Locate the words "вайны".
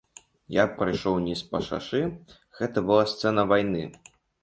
3.55-3.89